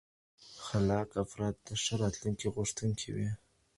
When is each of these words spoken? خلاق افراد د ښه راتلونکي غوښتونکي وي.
خلاق 0.65 1.09
افراد 1.23 1.55
د 1.65 1.67
ښه 1.83 1.93
راتلونکي 2.03 2.47
غوښتونکي 2.55 3.09
وي. 3.15 3.29